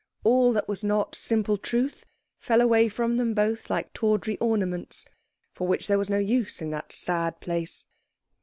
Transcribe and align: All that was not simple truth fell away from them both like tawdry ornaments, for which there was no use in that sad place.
All 0.23 0.51
that 0.53 0.67
was 0.67 0.83
not 0.83 1.13
simple 1.13 1.59
truth 1.59 2.07
fell 2.39 2.59
away 2.59 2.89
from 2.89 3.17
them 3.17 3.35
both 3.35 3.69
like 3.69 3.93
tawdry 3.93 4.35
ornaments, 4.39 5.05
for 5.53 5.67
which 5.67 5.85
there 5.85 5.99
was 5.99 6.09
no 6.09 6.17
use 6.17 6.59
in 6.59 6.71
that 6.71 6.91
sad 6.91 7.39
place. 7.39 7.85